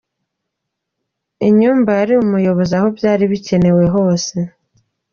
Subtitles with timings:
[1.47, 4.35] Inyumba yari umuyobozi aho byari bikenewe hose